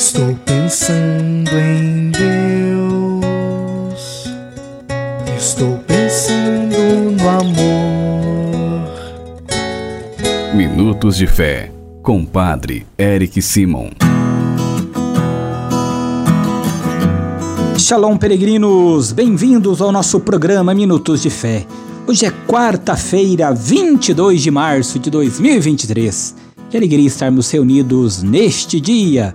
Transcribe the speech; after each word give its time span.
Estou 0.00 0.34
pensando 0.46 1.50
em 1.58 2.10
Deus. 2.10 3.20
Estou 5.36 5.76
pensando 5.86 6.74
no 7.20 7.28
amor. 7.28 8.88
Minutos 10.54 11.18
de 11.18 11.26
Fé, 11.26 11.70
com 12.02 12.24
Padre 12.24 12.86
Eric 12.98 13.42
Simon. 13.42 13.90
Shalom, 17.76 18.16
peregrinos! 18.16 19.12
Bem-vindos 19.12 19.82
ao 19.82 19.92
nosso 19.92 20.18
programa 20.18 20.72
Minutos 20.74 21.20
de 21.20 21.28
Fé. 21.28 21.66
Hoje 22.06 22.24
é 22.24 22.30
quarta-feira, 22.48 23.52
22 23.52 24.40
de 24.40 24.50
março 24.50 24.98
de 24.98 25.10
2023. 25.10 26.36
Que 26.70 26.76
alegria 26.78 27.06
estarmos 27.06 27.50
reunidos 27.50 28.22
neste 28.22 28.80
dia 28.80 29.34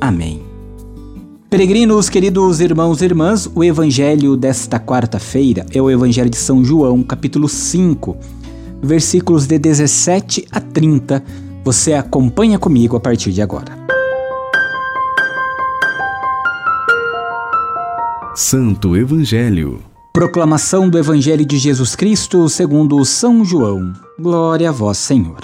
Amém. 0.00 0.42
Peregrinos, 1.50 2.08
queridos 2.08 2.60
irmãos 2.60 3.00
e 3.00 3.06
irmãs, 3.06 3.50
o 3.54 3.64
evangelho 3.64 4.36
desta 4.36 4.78
quarta-feira 4.78 5.64
é 5.72 5.80
o 5.80 5.90
evangelho 5.90 6.28
de 6.28 6.36
São 6.36 6.62
João, 6.62 7.02
capítulo 7.02 7.48
5, 7.48 8.16
versículos 8.82 9.46
de 9.46 9.58
17 9.58 10.46
a 10.52 10.60
30. 10.60 11.24
Você 11.64 11.94
acompanha 11.94 12.58
comigo 12.58 12.96
a 12.96 13.00
partir 13.00 13.32
de 13.32 13.40
agora. 13.40 13.78
Santo 18.34 18.96
Evangelho. 18.96 19.80
Proclamação 20.12 20.88
do 20.88 20.98
Evangelho 20.98 21.44
de 21.44 21.58
Jesus 21.58 21.96
Cristo 21.96 22.48
segundo 22.48 23.04
São 23.04 23.44
João. 23.44 23.92
Glória 24.20 24.68
a 24.68 24.72
vós, 24.72 24.98
Senhor. 24.98 25.40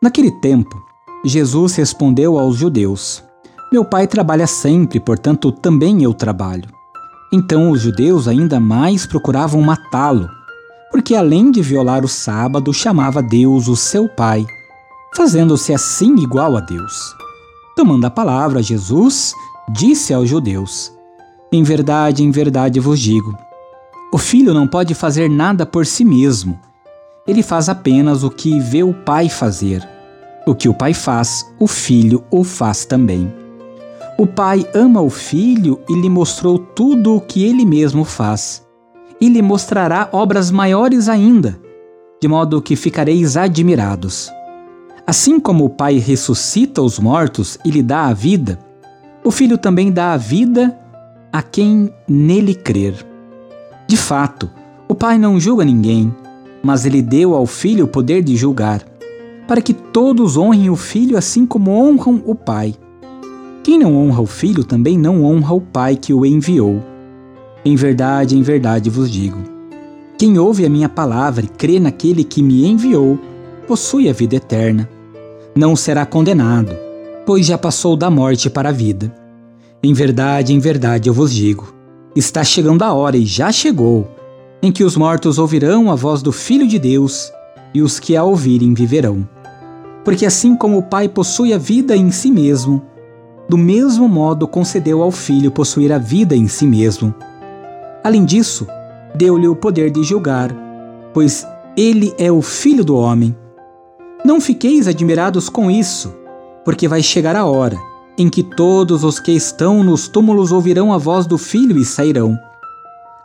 Naquele 0.00 0.30
tempo, 0.30 0.80
Jesus 1.24 1.74
respondeu 1.74 2.38
aos 2.38 2.56
judeus: 2.56 3.24
meu 3.70 3.84
pai 3.84 4.06
trabalha 4.06 4.46
sempre, 4.46 4.98
portanto 4.98 5.52
também 5.52 6.02
eu 6.02 6.14
trabalho. 6.14 6.68
Então 7.32 7.70
os 7.70 7.82
judeus 7.82 8.26
ainda 8.26 8.58
mais 8.58 9.06
procuravam 9.06 9.60
matá-lo, 9.60 10.28
porque 10.90 11.14
além 11.14 11.50
de 11.50 11.60
violar 11.60 12.04
o 12.04 12.08
sábado, 12.08 12.72
chamava 12.72 13.22
Deus 13.22 13.68
o 13.68 13.76
seu 13.76 14.08
pai, 14.08 14.46
fazendo-se 15.14 15.74
assim 15.74 16.16
igual 16.16 16.56
a 16.56 16.60
Deus. 16.60 17.14
Tomando 17.76 18.06
a 18.06 18.10
palavra, 18.10 18.62
Jesus 18.62 19.34
disse 19.70 20.14
aos 20.14 20.28
judeus: 20.28 20.90
Em 21.52 21.62
verdade, 21.62 22.24
em 22.24 22.30
verdade 22.30 22.80
vos 22.80 22.98
digo: 22.98 23.36
o 24.10 24.16
filho 24.16 24.54
não 24.54 24.66
pode 24.66 24.94
fazer 24.94 25.28
nada 25.28 25.66
por 25.66 25.84
si 25.84 26.02
mesmo. 26.02 26.58
Ele 27.26 27.42
faz 27.42 27.68
apenas 27.68 28.24
o 28.24 28.30
que 28.30 28.58
vê 28.58 28.82
o 28.82 28.94
pai 28.94 29.28
fazer. 29.28 29.86
O 30.46 30.54
que 30.54 30.66
o 30.66 30.72
pai 30.72 30.94
faz, 30.94 31.44
o 31.58 31.66
filho 31.66 32.24
o 32.30 32.42
faz 32.42 32.86
também. 32.86 33.30
O 34.20 34.26
Pai 34.26 34.66
ama 34.74 35.00
o 35.00 35.08
Filho 35.08 35.78
e 35.88 35.94
lhe 35.94 36.10
mostrou 36.10 36.58
tudo 36.58 37.14
o 37.14 37.20
que 37.20 37.44
ele 37.44 37.64
mesmo 37.64 38.04
faz. 38.04 38.66
E 39.20 39.28
lhe 39.28 39.40
mostrará 39.40 40.08
obras 40.10 40.50
maiores 40.50 41.08
ainda, 41.08 41.56
de 42.20 42.26
modo 42.26 42.60
que 42.60 42.74
ficareis 42.74 43.36
admirados. 43.36 44.28
Assim 45.06 45.38
como 45.38 45.66
o 45.66 45.70
Pai 45.70 45.98
ressuscita 45.98 46.82
os 46.82 46.98
mortos 46.98 47.60
e 47.64 47.70
lhe 47.70 47.80
dá 47.80 48.06
a 48.06 48.12
vida, 48.12 48.58
o 49.22 49.30
Filho 49.30 49.56
também 49.56 49.92
dá 49.92 50.14
a 50.14 50.16
vida 50.16 50.76
a 51.32 51.40
quem 51.40 51.88
nele 52.08 52.56
crer. 52.56 53.06
De 53.86 53.96
fato, 53.96 54.50
o 54.88 54.96
Pai 54.96 55.16
não 55.16 55.38
julga 55.38 55.64
ninguém, 55.64 56.12
mas 56.60 56.84
ele 56.84 57.02
deu 57.02 57.36
ao 57.36 57.46
Filho 57.46 57.84
o 57.84 57.88
poder 57.88 58.24
de 58.24 58.36
julgar, 58.36 58.82
para 59.46 59.62
que 59.62 59.72
todos 59.72 60.36
honrem 60.36 60.70
o 60.70 60.76
Filho 60.76 61.16
assim 61.16 61.46
como 61.46 61.70
honram 61.70 62.20
o 62.26 62.34
Pai. 62.34 62.74
Quem 63.68 63.78
não 63.78 63.94
honra 63.94 64.22
o 64.22 64.26
Filho 64.26 64.64
também 64.64 64.96
não 64.96 65.22
honra 65.22 65.52
o 65.52 65.60
Pai 65.60 65.94
que 65.94 66.14
o 66.14 66.24
enviou. 66.24 66.82
Em 67.62 67.76
verdade, 67.76 68.34
em 68.34 68.40
verdade 68.40 68.88
vos 68.88 69.10
digo: 69.10 69.36
quem 70.16 70.38
ouve 70.38 70.64
a 70.64 70.70
minha 70.70 70.88
palavra 70.88 71.44
e 71.44 71.48
crê 71.48 71.78
naquele 71.78 72.24
que 72.24 72.42
me 72.42 72.64
enviou, 72.66 73.18
possui 73.66 74.08
a 74.08 74.12
vida 74.14 74.36
eterna. 74.36 74.88
Não 75.54 75.76
será 75.76 76.06
condenado, 76.06 76.74
pois 77.26 77.44
já 77.44 77.58
passou 77.58 77.94
da 77.94 78.08
morte 78.08 78.48
para 78.48 78.70
a 78.70 78.72
vida. 78.72 79.14
Em 79.82 79.92
verdade, 79.92 80.54
em 80.54 80.58
verdade 80.58 81.10
eu 81.10 81.12
vos 81.12 81.30
digo: 81.30 81.70
está 82.16 82.42
chegando 82.42 82.84
a 82.84 82.94
hora 82.94 83.18
e 83.18 83.26
já 83.26 83.52
chegou, 83.52 84.08
em 84.62 84.72
que 84.72 84.82
os 84.82 84.96
mortos 84.96 85.38
ouvirão 85.38 85.92
a 85.92 85.94
voz 85.94 86.22
do 86.22 86.32
Filho 86.32 86.66
de 86.66 86.78
Deus, 86.78 87.30
e 87.74 87.82
os 87.82 88.00
que 88.00 88.16
a 88.16 88.24
ouvirem 88.24 88.72
viverão. 88.72 89.28
Porque 90.06 90.24
assim 90.24 90.56
como 90.56 90.78
o 90.78 90.82
Pai 90.82 91.06
possui 91.06 91.52
a 91.52 91.58
vida 91.58 91.94
em 91.94 92.10
si 92.10 92.30
mesmo, 92.30 92.87
do 93.48 93.56
mesmo 93.56 94.06
modo 94.08 94.46
concedeu 94.46 95.02
ao 95.02 95.10
filho 95.10 95.50
possuir 95.50 95.90
a 95.90 95.98
vida 95.98 96.36
em 96.36 96.46
si 96.46 96.66
mesmo. 96.66 97.14
Além 98.04 98.24
disso, 98.24 98.66
deu-lhe 99.14 99.48
o 99.48 99.56
poder 99.56 99.90
de 99.90 100.02
julgar, 100.02 100.54
pois 101.14 101.46
ele 101.76 102.12
é 102.18 102.30
o 102.30 102.42
filho 102.42 102.84
do 102.84 102.94
homem. 102.94 103.34
Não 104.24 104.40
fiqueis 104.40 104.86
admirados 104.86 105.48
com 105.48 105.70
isso, 105.70 106.14
porque 106.64 106.86
vai 106.86 107.02
chegar 107.02 107.34
a 107.34 107.46
hora 107.46 107.78
em 108.18 108.28
que 108.28 108.42
todos 108.42 109.04
os 109.04 109.20
que 109.20 109.32
estão 109.32 109.82
nos 109.82 110.08
túmulos 110.08 110.50
ouvirão 110.50 110.92
a 110.92 110.98
voz 110.98 111.24
do 111.24 111.38
filho 111.38 111.78
e 111.78 111.84
sairão. 111.84 112.36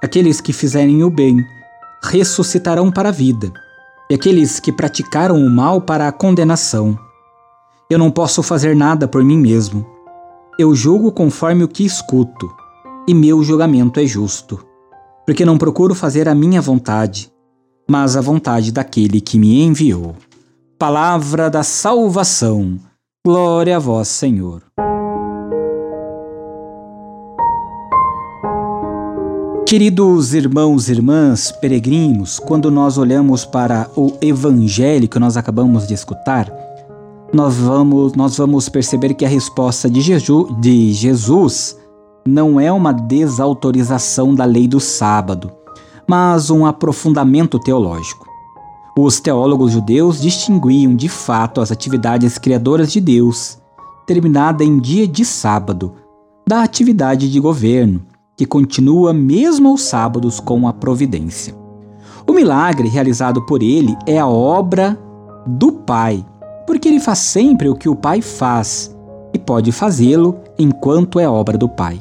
Aqueles 0.01 0.40
que 0.40 0.53
fizerem 0.53 1.03
o 1.03 1.09
bem 1.09 1.44
ressuscitarão 2.03 2.91
para 2.91 3.09
a 3.09 3.11
vida, 3.11 3.51
e 4.09 4.13
aqueles 4.13 4.59
que 4.59 4.72
praticaram 4.72 5.35
o 5.35 5.50
mal 5.50 5.81
para 5.81 6.07
a 6.07 6.11
condenação. 6.11 6.97
Eu 7.90 7.97
não 7.97 8.11
posso 8.11 8.44
fazer 8.44 8.75
nada 8.75 9.07
por 9.07 9.23
mim 9.23 9.38
mesmo 9.38 9.93
eu 10.58 10.75
julgo 10.75 11.12
conforme 11.12 11.64
o 11.64 11.68
que 11.68 11.84
escuto, 11.84 12.52
e 13.08 13.14
meu 13.14 13.44
julgamento 13.44 14.00
é 14.00 14.06
justo, 14.06 14.64
porque 15.25 15.46
não 15.46 15.58
procuro 15.58 15.96
fazer 15.96 16.30
a 16.30 16.36
minha 16.36 16.62
vontade, 16.62 17.31
mas 17.90 18.16
a 18.16 18.22
vontade 18.22 18.72
daquele 18.72 19.19
que 19.19 19.40
me 19.40 19.62
enviou. 19.64 20.16
Palavra 20.78 21.50
da 21.50 21.64
salvação. 21.64 22.78
Glória 23.25 23.78
a 23.78 23.80
vós, 23.80 24.08
Senhor. 24.09 24.62
Queridos 29.66 30.35
irmãos 30.35 30.88
e 30.88 30.91
irmãs, 30.91 31.52
peregrinos, 31.52 32.38
quando 32.38 32.70
nós 32.70 32.97
olhamos 32.97 33.44
para 33.44 33.90
o 33.96 34.14
evangelho 34.22 35.08
que 35.08 35.17
nós 35.17 35.35
acabamos 35.35 35.88
de 35.88 35.96
escutar, 35.96 36.52
nós 37.34 37.56
vamos, 37.56 38.14
nós 38.14 38.38
vamos 38.38 38.70
perceber 38.70 39.16
que 39.16 39.26
a 39.26 39.28
resposta 39.28 39.90
de, 39.90 40.02
de 40.59 40.94
Jesus 40.94 41.76
não 42.26 42.59
é 42.59 42.72
uma 42.72 42.94
desautorização 42.94 44.35
da 44.35 44.46
lei 44.46 44.68
do 44.68 44.80
sábado, 44.80 45.52
mas 46.08 46.52
um 46.52 46.64
aprofundamento 46.64 47.58
teológico. 47.58 48.28
Os 48.96 49.20
teólogos 49.20 49.72
judeus 49.72 50.22
distinguiam 50.22 50.96
de 50.96 51.09
fato 51.09 51.59
as 51.59 51.72
atividades 51.72 52.38
criadoras 52.38 52.91
de 52.91 53.02
Deus, 53.02 53.58
terminada 54.06 54.64
em 54.64 54.79
dia 54.79 55.08
de 55.08 55.26
sábado, 55.26 55.94
da 56.47 56.62
atividade 56.62 57.32
de 57.32 57.40
governo, 57.40 58.03
que 58.38 58.46
continua 58.46 59.12
mesmo 59.12 59.70
aos 59.70 59.82
sábados 59.82 60.40
com 60.40 60.68
a 60.68 60.74
providência. 60.74 61.56
O 62.28 62.34
milagre 62.34 62.88
realizado 62.88 63.41
por 63.47 63.64
ele 63.64 63.97
é 64.06 64.20
a 64.20 64.28
obra 64.28 65.00
do 65.47 65.72
Pai 65.72 66.24
porque 66.66 66.88
ele 66.88 67.00
faz 67.00 67.20
sempre 67.20 67.70
o 67.70 67.76
que 67.76 67.90
o 67.90 67.96
Pai 67.96 68.22
faz 68.22 68.96
e 69.34 69.40
pode 69.40 69.72
fazê-lo 69.72 70.38
enquanto 70.58 71.20
é 71.20 71.28
obra 71.28 71.58
do 71.58 71.68
Pai. 71.68 72.00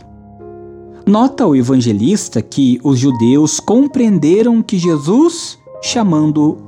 Nota 1.07 1.47
o 1.47 1.57
evangelista 1.57 2.41
que 2.41 2.81
os 2.85 2.99
judeus 2.99 3.59
compreenderam 3.59 4.63
que 4.63 4.79
Jesus, 4.79 5.59
chamando 5.83 6.59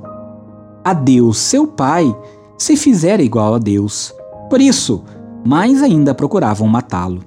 a 0.83 0.93
Deus 0.93 1.37
seu 1.37 1.65
Pai, 1.65 2.13
se 2.57 2.75
fizera 2.75 3.23
igual 3.23 3.55
a 3.55 3.59
Deus. 3.59 4.13
Por 4.49 4.59
isso, 4.59 5.03
mais 5.45 5.81
ainda 5.81 6.13
procuravam 6.13 6.67
matá-lo. 6.67 7.21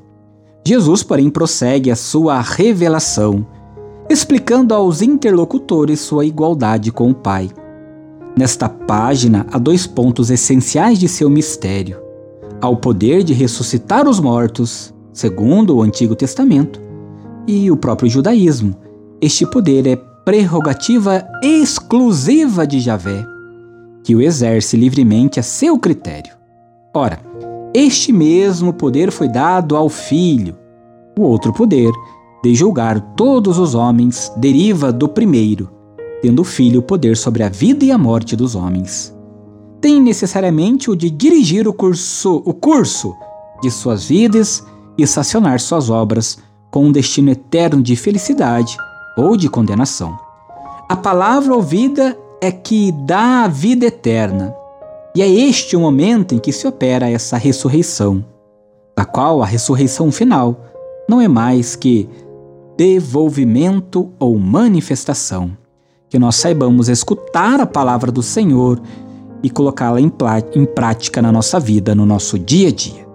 Jesus, 0.67 1.03
porém, 1.03 1.31
prossegue 1.31 1.91
a 1.91 1.97
sua 1.97 2.41
revelação, 2.43 3.47
explicando 4.11 4.75
aos 4.75 5.01
interlocutores 5.01 6.01
sua 6.01 6.27
igualdade 6.27 6.93
com 6.93 7.11
o 7.11 7.15
Pai. 7.15 7.49
Nesta 8.39 8.69
página 8.69 9.49
há 9.51 9.59
dois 9.59 9.85
pontos 9.85 10.31
essenciais 10.31 10.97
de 10.97 11.09
seu 11.09 11.29
mistério: 11.29 11.99
ao 12.61 12.77
poder 12.77 13.25
de 13.25 13.33
ressuscitar 13.33 14.09
os 14.09 14.21
mortos, 14.21 14.95
segundo 15.13 15.77
o 15.77 15.83
Antigo 15.83 16.15
Testamento, 16.15 16.81
e 17.49 17.69
o 17.69 17.77
próprio 17.77 18.09
judaísmo. 18.09 18.77
Este 19.21 19.45
poder 19.45 19.89
é 19.89 19.97
prerrogativa 20.25 21.27
exclusiva 21.43 22.65
de 22.65 22.79
Javé, 22.79 23.27
que 24.05 24.15
o 24.15 24.23
exerce 24.23 24.77
livremente 24.77 25.41
a 25.41 25.43
seu 25.43 25.77
critério. 25.77 26.33
Ora, 26.95 27.19
este 27.75 28.13
mesmo 28.13 28.73
poder 28.73 29.11
foi 29.11 29.27
dado 29.27 29.75
ao 29.75 29.89
Filho. 29.89 30.55
O 31.19 31.23
outro 31.23 31.53
poder, 31.53 31.91
de 32.45 32.55
julgar 32.55 33.01
todos 33.17 33.59
os 33.59 33.75
homens, 33.75 34.33
deriva 34.37 34.93
do 34.93 35.09
primeiro, 35.09 35.77
tendo 36.23 36.43
o 36.43 36.45
Filho 36.45 36.83
poder 36.83 37.17
sobre 37.17 37.43
a 37.43 37.49
vida 37.49 37.85
e 37.85 37.91
a 37.91 37.99
morte 37.99 38.35
dos 38.35 38.55
homens. 38.55 39.15
Tem 39.81 40.01
necessariamente 40.01 40.91
o 40.91 40.97
de 40.97 41.11
dirigir 41.11 41.69
o 41.69 41.73
curso, 41.73 42.43
o 42.45 42.53
curso 42.53 43.15
de 43.63 43.71
suas 43.71 44.07
vidas 44.07 44.65
e 44.97 45.07
sacionar 45.07 45.61
suas 45.61 45.89
obras 45.89 46.39
com 46.71 46.87
um 46.87 46.93
destino 46.93 47.31
eterno 47.31 47.83
de 47.83 47.95
felicidade 47.97 48.77
ou 49.17 49.37
de 49.37 49.49
condenação. 49.49 50.19
A 50.89 50.97
palavra 50.97 51.55
ouvida 51.55 52.19
é 52.41 52.51
que 52.51 52.93
dá 53.07 53.45
a 53.45 53.49
vida 53.49 53.87
eterna, 53.87 54.55
e 55.15 55.23
é 55.23 55.29
este 55.29 55.77
o 55.77 55.81
momento 55.81 56.35
em 56.35 56.39
que 56.39 56.53
se 56.53 56.67
opera 56.67 57.11
essa 57.11 57.37
ressurreição, 57.37 58.25
da 58.97 59.05
qual 59.05 59.43
a 59.43 59.47
ressurreição 59.47 60.11
final 60.13 60.65
não 61.09 61.21
é 61.21 61.29
mais 61.29 61.75
que 61.75 62.09
devolvimento 62.77 64.13
ou 64.19 64.39
manifestação. 64.39 65.57
Que 66.09 66.19
nós 66.19 66.37
saibamos 66.37 66.89
escutar 66.89 67.61
a 67.61 67.67
palavra 67.67 68.11
do 68.11 68.23
Senhor 68.23 68.81
e 69.43 69.51
colocá-la 69.51 70.01
em, 70.01 70.11
em 70.55 70.65
prática 70.65 71.21
na 71.21 71.31
nossa 71.31 71.61
vida, 71.61 71.95
no 71.95 72.07
nosso 72.07 72.39
dia 72.39 72.69
a 72.69 72.73
dia. 72.73 73.07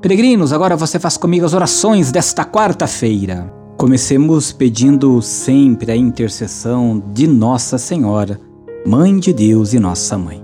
Peregrinos, 0.00 0.52
agora 0.52 0.76
você 0.76 0.98
faz 0.98 1.16
comigo 1.16 1.44
as 1.44 1.54
orações 1.54 2.12
desta 2.12 2.44
quarta-feira. 2.44 3.52
Comecemos 3.76 4.52
pedindo 4.52 5.20
sempre 5.20 5.92
a 5.92 5.96
intercessão 5.96 7.02
de 7.12 7.26
Nossa 7.26 7.78
Senhora, 7.78 8.40
Mãe 8.86 9.18
de 9.18 9.32
Deus 9.32 9.72
e 9.72 9.78
Nossa 9.78 10.16
Mãe. 10.16 10.42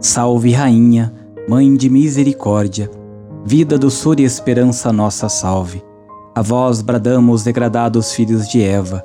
Salve, 0.00 0.52
Rainha, 0.52 1.12
Mãe 1.48 1.74
de 1.74 1.88
Misericórdia, 1.88 2.90
vida, 3.44 3.78
doçura 3.78 4.20
e 4.20 4.24
esperança 4.24 4.92
nossa 4.92 5.28
salve. 5.28 5.82
A 6.34 6.42
vós 6.42 6.82
bradamos, 6.82 7.42
degradados 7.42 8.12
filhos 8.12 8.48
de 8.48 8.62
Eva, 8.62 9.04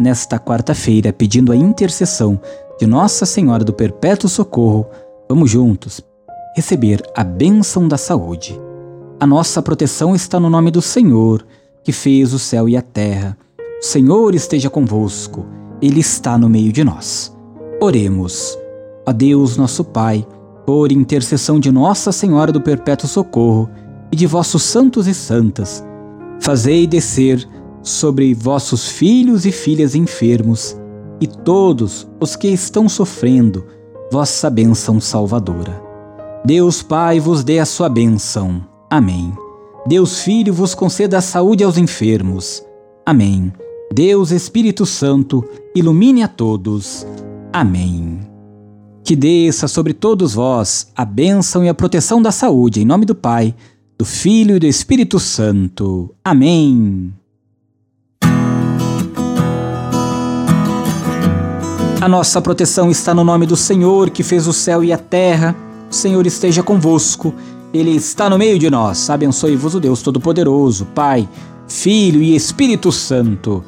nesta 0.00 0.38
quarta-feira, 0.38 1.12
pedindo 1.12 1.52
a 1.52 1.56
intercessão 1.56 2.40
de 2.78 2.86
Nossa 2.86 3.26
Senhora 3.26 3.62
do 3.62 3.72
Perpétuo 3.72 4.28
Socorro, 4.28 4.86
vamos 5.28 5.50
juntos 5.50 6.00
receber 6.56 7.02
a 7.14 7.22
bênção 7.22 7.86
da 7.86 7.96
saúde. 7.96 8.58
A 9.20 9.26
nossa 9.26 9.62
proteção 9.62 10.14
está 10.14 10.40
no 10.40 10.50
nome 10.50 10.70
do 10.70 10.82
Senhor, 10.82 11.46
que 11.84 11.92
fez 11.92 12.32
o 12.32 12.38
céu 12.38 12.68
e 12.68 12.76
a 12.76 12.82
terra. 12.82 13.36
O 13.80 13.84
Senhor 13.84 14.34
esteja 14.34 14.70
convosco, 14.70 15.46
Ele 15.80 16.00
está 16.00 16.36
no 16.36 16.48
meio 16.48 16.72
de 16.72 16.82
nós. 16.82 17.34
Oremos. 17.80 18.58
A 19.06 19.12
Deus, 19.12 19.56
nosso 19.56 19.84
Pai, 19.84 20.26
por 20.66 20.90
intercessão 20.92 21.60
de 21.60 21.70
Nossa 21.70 22.12
Senhora 22.12 22.52
do 22.52 22.60
Perpétuo 22.60 23.08
Socorro 23.08 23.70
e 24.10 24.16
de 24.16 24.26
vossos 24.26 24.62
santos 24.62 25.06
e 25.06 25.14
santas, 25.14 25.84
fazei 26.40 26.86
descer 26.86 27.46
sobre 27.82 28.34
vossos 28.34 28.88
filhos 28.88 29.46
e 29.46 29.52
filhas 29.52 29.94
enfermos 29.94 30.76
e 31.20 31.26
todos 31.26 32.08
os 32.20 32.36
que 32.36 32.48
estão 32.48 32.88
sofrendo 32.88 33.64
vossa 34.10 34.50
bênção 34.50 35.00
salvadora. 35.00 35.82
Deus 36.44 36.82
Pai 36.82 37.20
vos 37.20 37.44
dê 37.44 37.58
a 37.58 37.66
sua 37.66 37.88
bênção. 37.88 38.64
Amém. 38.90 39.32
Deus 39.86 40.20
Filho 40.20 40.52
vos 40.52 40.74
conceda 40.74 41.18
a 41.18 41.22
saúde 41.22 41.62
aos 41.62 41.76
enfermos. 41.78 42.62
Amém. 43.04 43.52
Deus 43.92 44.30
Espírito 44.30 44.86
Santo 44.86 45.44
ilumine 45.74 46.22
a 46.22 46.28
todos. 46.28 47.06
Amém. 47.52 48.20
Que 49.04 49.16
desça 49.16 49.66
sobre 49.66 49.92
todos 49.92 50.34
vós 50.34 50.92
a 50.94 51.04
bênção 51.04 51.64
e 51.64 51.68
a 51.68 51.74
proteção 51.74 52.22
da 52.22 52.30
saúde, 52.30 52.80
em 52.80 52.84
nome 52.84 53.04
do 53.04 53.14
Pai, 53.14 53.54
do 53.98 54.04
Filho 54.04 54.56
e 54.56 54.58
do 54.58 54.66
Espírito 54.66 55.18
Santo. 55.18 56.14
Amém. 56.24 57.12
A 62.00 62.08
nossa 62.08 62.40
proteção 62.40 62.90
está 62.90 63.12
no 63.12 63.22
nome 63.22 63.44
do 63.44 63.56
Senhor, 63.56 64.08
que 64.08 64.22
fez 64.22 64.46
o 64.46 64.54
céu 64.54 64.82
e 64.82 64.90
a 64.90 64.96
terra. 64.96 65.54
O 65.90 65.94
Senhor 65.94 66.26
esteja 66.26 66.62
convosco, 66.62 67.34
Ele 67.74 67.90
está 67.90 68.30
no 68.30 68.38
meio 68.38 68.58
de 68.58 68.70
nós. 68.70 69.10
Abençoe-vos 69.10 69.74
o 69.74 69.80
Deus 69.80 70.00
Todo-Poderoso, 70.00 70.86
Pai, 70.94 71.28
Filho 71.68 72.22
e 72.22 72.34
Espírito 72.34 72.90
Santo. 72.90 73.62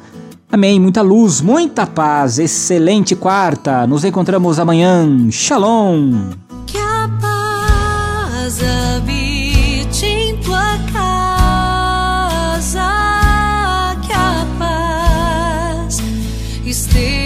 Amém. 0.51 0.79
Muita 0.79 1.03
luz, 1.03 1.41
muita 1.41 1.85
paz. 1.85 2.39
Excelente 2.39 3.15
quarta. 3.15 3.85
Nos 3.85 4.03
encontramos 4.03 4.57
amanhã. 4.57 5.29
Shalom. 5.29 6.29
Que 6.65 6.79
a 6.79 7.07
paz 7.21 8.59
habite 8.63 10.05
em 10.07 10.37
tua 10.37 10.79
casa. 10.91 12.81
Que 14.01 14.11
a 14.11 14.47
paz 14.57 16.01
esteja. 16.65 17.22